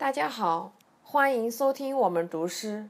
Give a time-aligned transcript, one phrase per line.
[0.00, 0.72] 大家好，
[1.02, 2.88] 欢迎收听我们读诗。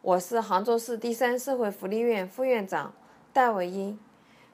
[0.00, 2.94] 我是杭州市第三社会福利院副院长
[3.32, 3.98] 戴维英，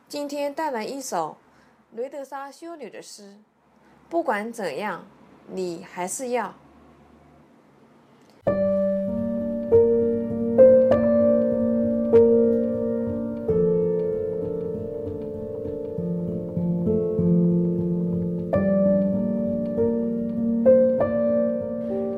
[0.09, 1.37] 今天带来一首
[1.93, 3.37] 雷德莎修女的诗。
[4.09, 5.05] 不管怎样，
[5.49, 6.55] 你还是要。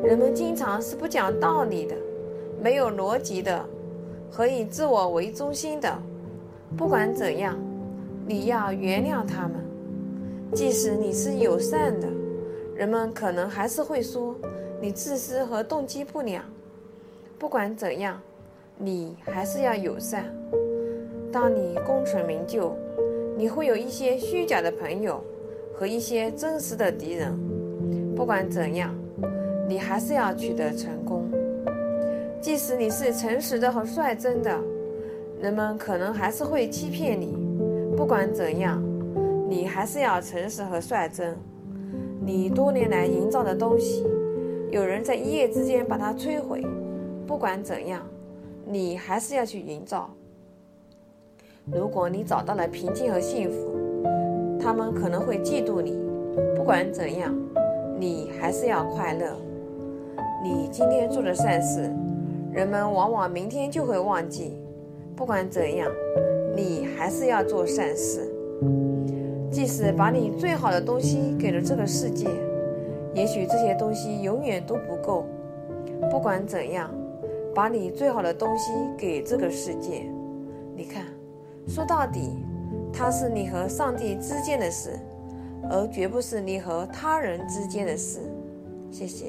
[0.02, 1.94] 人们经常是不讲道理的，
[2.60, 3.64] 没有逻辑的，
[4.28, 5.96] 和以自我为中心的。
[6.76, 7.56] 不管怎样，
[8.26, 9.60] 你要原谅他们。
[10.52, 12.08] 即使你是友善的，
[12.74, 14.34] 人们可能还是会说
[14.80, 16.44] 你自私和动机不良。
[17.38, 18.20] 不管怎样，
[18.76, 20.24] 你还是要友善。
[21.30, 22.76] 当你功成名就，
[23.36, 25.22] 你会有一些虚假的朋友
[25.72, 27.32] 和一些真实的敌人。
[28.16, 28.92] 不管怎样。
[29.68, 31.30] 你还是要取得成功，
[32.40, 34.58] 即使你是诚实的和率真的，
[35.40, 37.36] 人们可能还是会欺骗你。
[37.96, 38.82] 不管怎样，
[39.48, 41.36] 你还是要诚实和率真。
[42.24, 44.06] 你多年来营造的东西，
[44.70, 46.64] 有人在一夜之间把它摧毁。
[47.26, 48.02] 不管怎样，
[48.66, 50.10] 你还是要去营造。
[51.72, 53.72] 如果你找到了平静和幸福，
[54.60, 55.96] 他们可能会嫉妒你。
[56.56, 57.34] 不管怎样，
[57.98, 59.36] 你还是要快乐。
[60.42, 61.82] 你今天做的善事，
[62.50, 64.58] 人们往往明天就会忘记。
[65.14, 65.88] 不管怎样，
[66.56, 68.28] 你还是要做善事。
[69.52, 72.26] 即使把你最好的东西给了这个世界，
[73.14, 75.26] 也许这些东西永远都不够。
[76.10, 76.90] 不管怎样，
[77.54, 80.10] 把你最好的东西给这个世界。
[80.74, 81.04] 你看，
[81.68, 82.38] 说到底，
[82.92, 84.98] 它是你和上帝之间的事，
[85.70, 88.18] 而绝不是你和他人之间的事。
[88.90, 89.26] 谢谢。